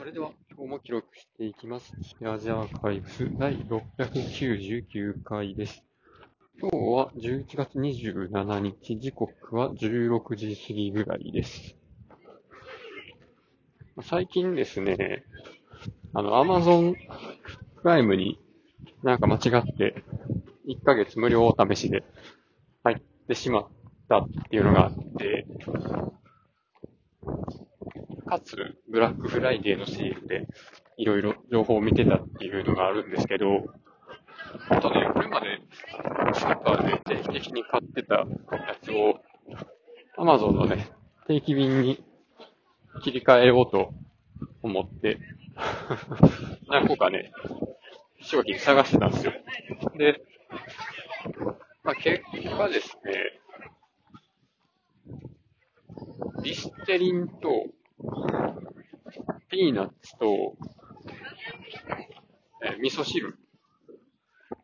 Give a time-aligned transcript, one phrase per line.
[0.00, 1.92] それでは今日も記録していきます。
[2.24, 5.84] アジアーカイブス第699回です。
[6.58, 11.76] 今日は11月27日、時刻は16時過ぎぐらいです。
[14.02, 15.22] 最近ですね、
[16.14, 16.94] あの、Amazon
[17.82, 18.40] プライムに
[19.02, 20.02] なんか間違って
[20.66, 22.04] 1ヶ月無料お試しで
[22.84, 23.68] 入ってしまっ
[24.08, 25.46] たっていうのがあって、
[28.26, 30.46] かつ、ブラックフライデーのセールで、
[30.96, 33.64] いろいろ情報を見てたっていうのがあるんですけど、
[34.68, 35.60] あとね、これまで
[36.34, 38.26] スーパーで定期的に買ってたや
[38.82, 39.20] つを、
[40.18, 40.90] Amazon のね、
[41.28, 42.04] 定期便に
[43.02, 43.94] 切り替えようと
[44.62, 45.18] 思って、
[46.68, 47.32] 何個かね、
[48.20, 49.32] 商品探してたんですよ。
[49.94, 50.20] で、
[51.84, 52.22] まあ、結
[52.56, 53.40] 果ですね、
[56.42, 57.66] リステリンと、
[59.50, 60.56] ピーナッツと、
[62.64, 63.36] えー味噌汁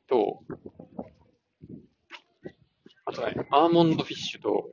[0.07, 0.45] と、
[3.05, 4.71] あとね、アーモンドフィッシュと、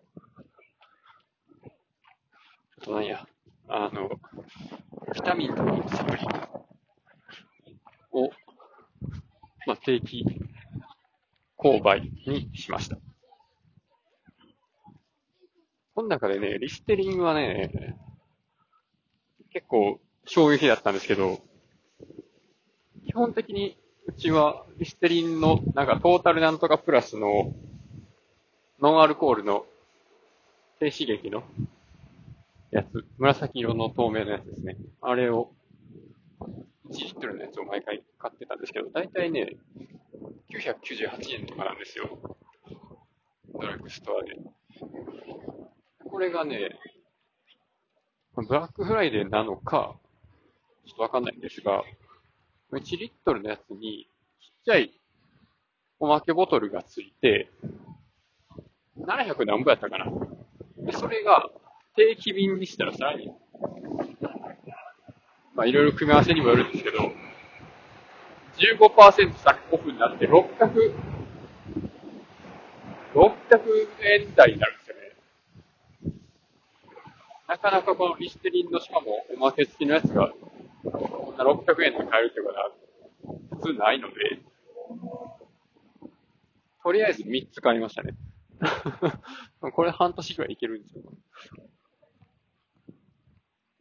[2.78, 3.28] あと何や、
[3.67, 4.09] あの、
[5.14, 6.23] ビタミンのサプリ
[8.11, 8.30] を、
[9.66, 10.25] まあ、定期
[11.58, 12.97] 購買にしました。
[15.95, 17.97] この中でね、リステリンはね、
[19.54, 21.40] 結構衝撃だったんですけど、
[23.06, 27.54] 基本的にうちはリステリンのなんかトータルなんとかプラスの
[28.81, 29.66] ノンアルコールの
[30.80, 31.44] 低刺激の
[32.72, 34.78] やつ、紫色の透明のやつですね。
[35.02, 35.52] あれを
[36.90, 39.56] 1リットルのやつを毎回買ってたんですけど、だいたいね、
[40.50, 42.38] 998円とかなんですよ。
[43.54, 44.38] ドラッグストアで。
[46.09, 46.80] これがね、
[48.36, 49.95] ブラックフライデーなのか、
[50.88, 51.84] ちょっとわかんないんですが、
[52.72, 54.08] 1リットルのやつに、
[54.42, 54.92] ちっちゃい
[56.00, 57.50] おまけボトルがついて、
[58.97, 60.12] 700何ぼやったかな。
[60.78, 61.47] で、それが
[61.96, 63.31] 定期便にしたらさらに、
[65.53, 66.97] まあいろいろ組み合わせにもよるんですけど、
[68.57, 70.96] 15%先オフになって600、
[73.13, 73.34] 600
[74.02, 74.82] 円台になる。
[77.63, 80.34] かなかこのリステリンのしかもおまけ付きのやつが、
[80.84, 82.72] こんな600円で買えるってことは
[83.62, 84.16] 普通ないので、
[86.84, 88.16] とりあえず3つ買いましたね。
[89.74, 91.03] これ半年くらいいけるんですよ。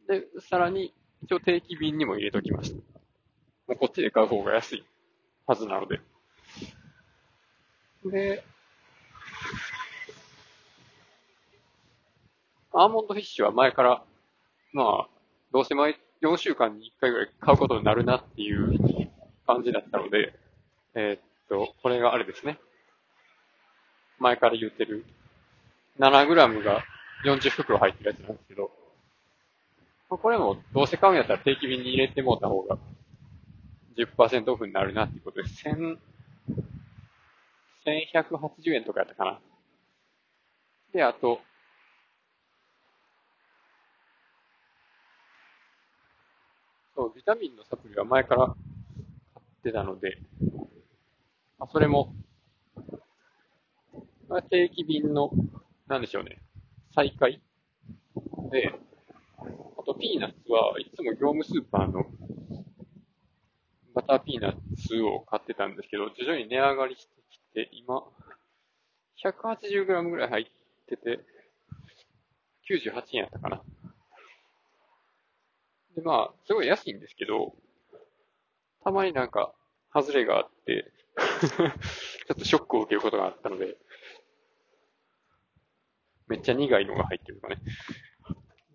[0.07, 2.77] で、さらに、一応定期便にも入れときました。
[2.77, 2.83] も
[3.75, 4.85] うこっちで買う方が安い
[5.45, 5.99] はずなので。
[8.05, 8.43] で、
[12.73, 14.03] アーモンドフィッシュは前から、
[14.73, 15.07] まあ、
[15.51, 19.09] どうせ毎4週間に1回ぐらい買うことになるなっていう
[19.45, 20.33] 感じだったので、
[20.95, 22.57] えーっと、これがあれですね。
[24.19, 25.05] 前から言ってる
[25.99, 26.83] 7g が
[27.25, 28.71] 40袋入ってるやつなんですけど、
[30.09, 32.77] これもどうせ買うんやったら定期便に入れてもうた方が
[33.97, 35.97] 10%オフになるなっていうことで、1000
[37.85, 39.39] 1180円とかやったかな。
[40.93, 41.41] で、あと、
[46.95, 50.17] そう、ビタミンのサプリは前から買ってたので、
[51.57, 52.13] あそれも、
[54.27, 55.31] まあ定期便の、
[55.87, 56.41] なんでしょうね、
[56.93, 57.41] 再開
[58.51, 58.73] で、
[59.39, 62.03] あとピーナッツはいつも業務スーパーの
[63.95, 68.03] バターピーナッツを買ってたんですけど、徐々に値上がりしてきて、今、
[69.23, 70.45] 180g ぐらい入っ
[70.87, 71.21] てて、
[72.69, 73.61] 98円やったかな。
[75.95, 77.53] で、まあ、すごい安いんですけど、
[78.83, 79.53] たまになんか、
[79.93, 81.65] 外れがあって、 ちょ
[82.33, 83.77] っとショックを受けることがあったので、
[86.27, 87.61] めっちゃ苦いのが入ってるとかね。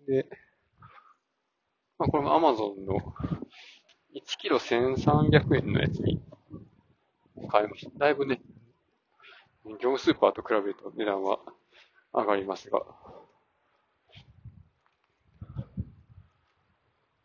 [0.07, 0.27] で、
[1.97, 3.13] まあこれも Amazon の
[4.15, 6.21] 1キロ1300円のやつに
[7.49, 7.99] 買いました。
[7.99, 8.41] だいぶね、
[9.65, 11.39] 業務スーパーと比べると値段は
[12.13, 12.85] 上がりますが、ま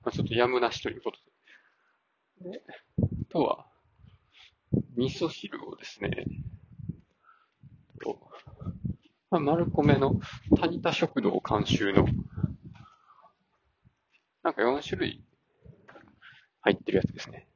[0.07, 1.19] あ、ちょっとやむなしということ
[2.45, 2.51] で。
[2.51, 3.67] で、あとは、
[4.97, 6.25] 味噌汁をですね、
[8.03, 8.19] と
[9.31, 10.21] まあ、丸米の
[10.61, 12.07] 谷田食堂監修の、
[14.45, 15.25] なんか4種類
[16.61, 17.49] 入ってるやつですね。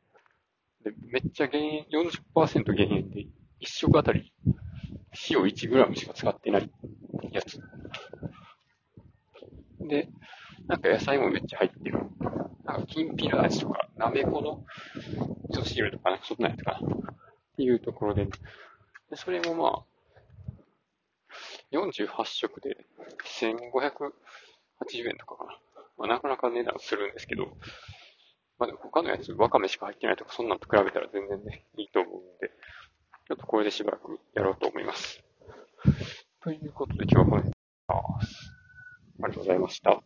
[0.84, 2.02] で、めっちゃ減塩、
[2.34, 3.20] 40%減塩で、
[3.60, 4.32] 1食あたり
[5.30, 6.70] 塩 1g しか使ってない
[7.32, 7.60] やつ。
[9.80, 10.08] で、
[10.66, 12.00] なんか野菜もめっちゃ入ってる
[12.68, 14.62] なんか、きんぴら味とか、なめこの
[15.48, 16.78] 味噌汁とか、なんかそんなやつかな。
[16.78, 19.84] っていうところで、でそれもまあ、
[21.72, 22.76] 48食で
[23.40, 25.58] 1580円とかかな。
[25.96, 27.46] まあ、なかなか値段するんですけど、
[28.58, 32.50] まあでも他のやつ、わかめしか入ってないとか、そんなんと比べたら全然ね、いいと思うんで、
[33.28, 35.22] ちょっとこれでしばらくやろうと思います。
[36.42, 37.52] ということで今日はこれで
[37.88, 38.52] ます。
[39.22, 40.02] ありがとうございました。